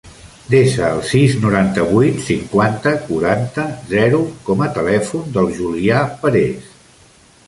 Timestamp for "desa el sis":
0.51-1.33